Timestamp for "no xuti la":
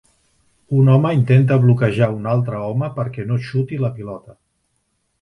3.31-3.97